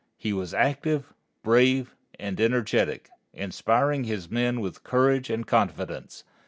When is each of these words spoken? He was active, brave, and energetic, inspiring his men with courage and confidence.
He 0.17 0.33
was 0.33 0.51
active, 0.51 1.13
brave, 1.43 1.93
and 2.19 2.41
energetic, 2.41 3.11
inspiring 3.35 4.05
his 4.05 4.31
men 4.31 4.59
with 4.59 4.83
courage 4.83 5.29
and 5.29 5.45
confidence. 5.45 6.23